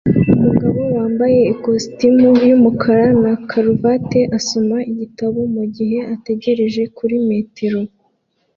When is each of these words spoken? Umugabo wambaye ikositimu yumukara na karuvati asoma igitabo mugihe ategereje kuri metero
Umugabo 0.35 0.79
wambaye 0.97 1.39
ikositimu 1.53 2.29
yumukara 2.47 3.05
na 3.23 3.33
karuvati 3.49 4.19
asoma 4.37 4.77
igitabo 4.91 5.39
mugihe 5.55 5.99
ategereje 6.15 6.81
kuri 6.97 7.15
metero 7.29 7.79